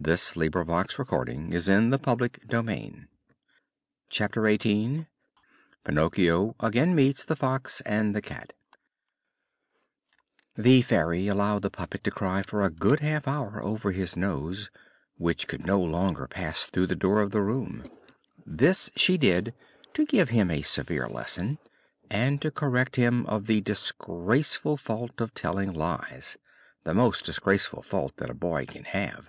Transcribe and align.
THEY 0.00 0.16
FELL 0.16 0.42
INTO 0.42 0.64
THE 0.64 1.04
VERY 1.04 1.48
MIDDLE 1.50 2.12
OF 2.12 2.18
THE 2.18 2.64
DITCH] 2.64 3.08
CHAPTER 4.10 4.42
XVIII 4.52 5.06
PINOCCHIO 5.84 6.56
AGAIN 6.58 6.96
MEETS 6.96 7.24
THE 7.24 7.36
FOX 7.36 7.80
AND 7.82 8.12
THE 8.12 8.20
CAT 8.20 8.54
The 10.56 10.82
Fairy 10.82 11.28
allowed 11.28 11.62
the 11.62 11.70
puppet 11.70 12.02
to 12.02 12.10
cry 12.10 12.42
for 12.42 12.62
a 12.64 12.70
good 12.70 12.98
half 12.98 13.28
hour 13.28 13.62
over 13.62 13.92
his 13.92 14.16
nose, 14.16 14.68
which 15.16 15.46
could 15.46 15.64
no 15.64 15.80
longer 15.80 16.26
pass 16.26 16.64
through 16.64 16.88
the 16.88 16.96
door 16.96 17.20
of 17.20 17.30
the 17.30 17.40
room. 17.40 17.84
This 18.44 18.90
she 18.96 19.16
did 19.16 19.54
to 19.94 20.04
give 20.04 20.30
him 20.30 20.50
a 20.50 20.62
severe 20.62 21.08
lesson, 21.08 21.60
and 22.10 22.42
to 22.42 22.50
correct 22.50 22.96
him 22.96 23.26
of 23.26 23.46
the 23.46 23.60
disgraceful 23.60 24.76
fault 24.76 25.20
of 25.20 25.32
telling 25.34 25.72
lies 25.72 26.36
the 26.82 26.94
most 26.94 27.24
disgraceful 27.24 27.82
fault 27.84 28.16
that 28.16 28.28
a 28.28 28.34
boy 28.34 28.66
can 28.66 28.82
have. 28.82 29.28